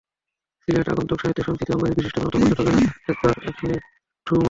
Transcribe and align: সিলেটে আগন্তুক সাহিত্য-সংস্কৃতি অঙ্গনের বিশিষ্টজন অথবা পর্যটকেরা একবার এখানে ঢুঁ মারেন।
সিলেটে 0.61 0.91
আগন্তুক 0.91 1.17
সাহিত্য-সংস্কৃতি 1.19 1.71
অঙ্গনের 1.73 1.97
বিশিষ্টজন 1.97 2.27
অথবা 2.27 2.41
পর্যটকেরা 2.41 2.73
একবার 3.07 3.35
এখানে 3.49 3.75
ঢুঁ 4.27 4.31
মারেন। 4.31 4.39